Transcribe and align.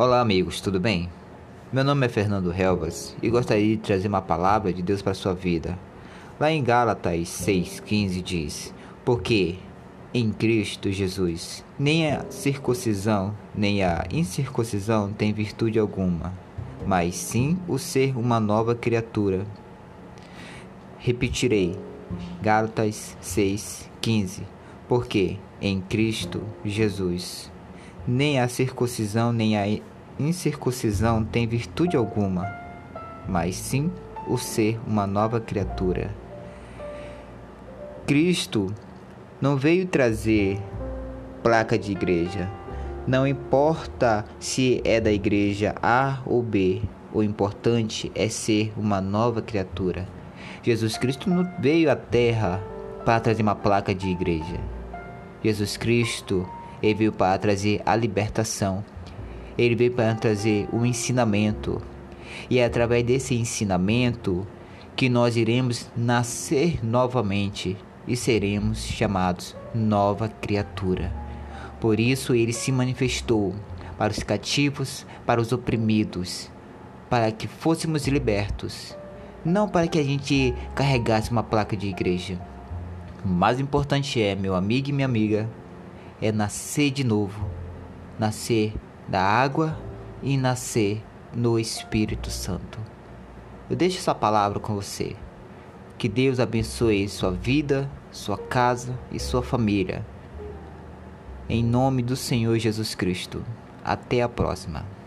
Olá, 0.00 0.20
amigos, 0.20 0.60
tudo 0.60 0.78
bem? 0.78 1.10
Meu 1.72 1.82
nome 1.82 2.06
é 2.06 2.08
Fernando 2.08 2.52
Helvas 2.52 3.16
e 3.20 3.28
gostaria 3.28 3.76
de 3.76 3.82
trazer 3.82 4.06
uma 4.06 4.22
palavra 4.22 4.72
de 4.72 4.80
Deus 4.80 5.02
para 5.02 5.12
sua 5.12 5.34
vida. 5.34 5.76
Lá 6.38 6.52
em 6.52 6.62
Gálatas 6.62 7.26
6,15 7.44 8.22
diz: 8.22 8.74
Porque 9.04 9.56
em 10.14 10.30
Cristo 10.30 10.92
Jesus 10.92 11.64
nem 11.76 12.12
a 12.12 12.24
circuncisão 12.30 13.34
nem 13.52 13.82
a 13.82 14.06
incircuncisão 14.12 15.12
tem 15.12 15.32
virtude 15.32 15.80
alguma, 15.80 16.32
mas 16.86 17.16
sim 17.16 17.58
o 17.66 17.76
ser 17.76 18.16
uma 18.16 18.38
nova 18.38 18.76
criatura. 18.76 19.44
Repetirei: 20.96 21.76
Gálatas 22.40 23.16
6,15: 23.20 24.42
Porque 24.86 25.38
em 25.60 25.80
Cristo 25.80 26.40
Jesus 26.64 27.50
nem 28.08 28.40
a 28.40 28.48
circuncisão 28.48 29.34
nem 29.34 29.58
a 29.58 29.80
incircuncisão 30.18 31.22
tem 31.22 31.46
virtude 31.46 31.94
alguma, 31.94 32.50
mas 33.28 33.54
sim 33.54 33.92
o 34.26 34.38
ser 34.38 34.80
uma 34.86 35.06
nova 35.06 35.38
criatura. 35.38 36.14
Cristo 38.06 38.74
não 39.38 39.58
veio 39.58 39.86
trazer 39.86 40.58
placa 41.42 41.78
de 41.78 41.92
igreja. 41.92 42.50
Não 43.06 43.26
importa 43.26 44.24
se 44.40 44.80
é 44.84 44.98
da 45.00 45.12
igreja 45.12 45.74
A 45.82 46.20
ou 46.24 46.42
B, 46.42 46.80
o 47.12 47.22
importante 47.22 48.10
é 48.14 48.28
ser 48.30 48.72
uma 48.74 49.02
nova 49.02 49.42
criatura. 49.42 50.08
Jesus 50.62 50.96
Cristo 50.96 51.28
não 51.28 51.46
veio 51.58 51.90
à 51.90 51.96
terra 51.96 52.58
para 53.04 53.20
trazer 53.20 53.42
uma 53.42 53.54
placa 53.54 53.94
de 53.94 54.08
igreja. 54.08 54.58
Jesus 55.42 55.76
Cristo 55.76 56.48
ele 56.82 56.94
veio 56.94 57.12
para 57.12 57.38
trazer 57.38 57.82
a 57.84 57.94
libertação. 57.96 58.84
Ele 59.56 59.74
veio 59.74 59.92
para 59.92 60.14
trazer 60.14 60.68
o 60.72 60.84
ensinamento. 60.84 61.80
E 62.48 62.58
é 62.58 62.64
através 62.64 63.04
desse 63.04 63.34
ensinamento 63.34 64.46
que 64.94 65.08
nós 65.08 65.36
iremos 65.36 65.90
nascer 65.96 66.84
novamente 66.84 67.76
e 68.06 68.16
seremos 68.16 68.84
chamados 68.84 69.56
nova 69.74 70.28
criatura. 70.28 71.12
Por 71.80 72.00
isso 72.00 72.34
ele 72.34 72.52
se 72.52 72.72
manifestou 72.72 73.54
para 73.96 74.12
os 74.12 74.22
cativos, 74.22 75.06
para 75.26 75.40
os 75.40 75.52
oprimidos, 75.52 76.50
para 77.10 77.30
que 77.30 77.46
fôssemos 77.46 78.06
libertos, 78.06 78.96
não 79.44 79.68
para 79.68 79.86
que 79.86 79.98
a 79.98 80.02
gente 80.02 80.54
carregasse 80.74 81.30
uma 81.30 81.42
placa 81.42 81.76
de 81.76 81.88
igreja. 81.88 82.40
O 83.24 83.28
mais 83.28 83.60
importante 83.60 84.22
é, 84.22 84.34
meu 84.34 84.54
amigo 84.54 84.88
e 84.88 84.92
minha 84.92 85.06
amiga, 85.06 85.48
é 86.20 86.32
nascer 86.32 86.90
de 86.90 87.04
novo, 87.04 87.48
nascer 88.18 88.74
da 89.06 89.22
água 89.22 89.78
e 90.22 90.36
nascer 90.36 91.02
no 91.34 91.58
Espírito 91.58 92.30
Santo. 92.30 92.78
Eu 93.70 93.76
deixo 93.76 93.98
essa 93.98 94.14
palavra 94.14 94.58
com 94.58 94.74
você. 94.74 95.14
Que 95.96 96.08
Deus 96.08 96.40
abençoe 96.40 97.08
sua 97.08 97.30
vida, 97.30 97.90
sua 98.10 98.38
casa 98.38 98.98
e 99.10 99.18
sua 99.18 99.42
família. 99.42 100.06
Em 101.48 101.62
nome 101.62 102.02
do 102.02 102.16
Senhor 102.16 102.58
Jesus 102.58 102.94
Cristo. 102.94 103.44
Até 103.84 104.22
a 104.22 104.28
próxima. 104.28 104.97